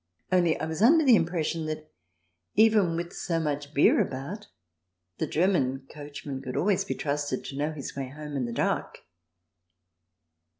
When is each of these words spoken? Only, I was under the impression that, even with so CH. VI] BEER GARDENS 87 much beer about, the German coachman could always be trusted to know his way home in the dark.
Only, 0.31 0.59
I 0.59 0.65
was 0.65 0.81
under 0.81 1.05
the 1.05 1.15
impression 1.15 1.67
that, 1.67 1.93
even 2.55 2.95
with 2.95 3.13
so 3.13 3.33
CH. 3.37 3.43
VI] 3.43 3.43
BEER 3.43 3.43
GARDENS 3.43 3.43
87 3.43 3.43
much 3.43 3.73
beer 3.75 4.01
about, 4.01 4.47
the 5.19 5.27
German 5.27 5.87
coachman 5.93 6.41
could 6.41 6.57
always 6.57 6.83
be 6.83 6.95
trusted 6.95 7.45
to 7.45 7.55
know 7.55 7.71
his 7.71 7.95
way 7.95 8.07
home 8.07 8.35
in 8.35 8.45
the 8.45 8.51
dark. 8.51 9.03